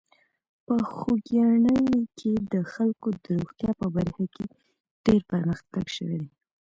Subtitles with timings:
[0.65, 1.77] په خوږیاڼي
[2.17, 4.45] کې د خلکو د روغتیا په برخه کې
[5.05, 6.29] ډېر پرمختګ شوی دی.